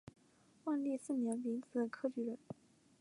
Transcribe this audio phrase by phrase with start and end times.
[0.63, 2.35] 万历四年丙子科举人。